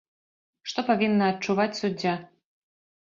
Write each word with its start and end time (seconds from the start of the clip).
Што 0.71 0.85
павінна 0.87 1.29
адчуваць 1.33 1.79
суддзя? 1.81 2.17